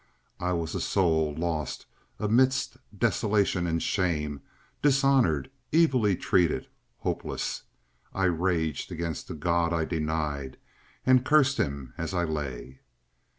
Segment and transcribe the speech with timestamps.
[0.39, 1.85] I was a soul lost
[2.17, 4.41] amidst desolations and shame,
[4.81, 6.65] dishonored, evilly treated,
[6.97, 7.61] hopeless.
[8.11, 10.57] I raged against the God I denied,
[11.05, 12.79] and cursed him as I lay.